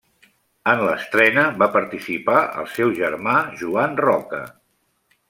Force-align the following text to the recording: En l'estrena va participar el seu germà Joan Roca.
En 0.71 0.79
l'estrena 0.85 1.43
va 1.63 1.67
participar 1.75 2.39
el 2.63 2.71
seu 2.79 2.97
germà 3.01 3.37
Joan 3.61 3.95
Roca. 4.09 4.41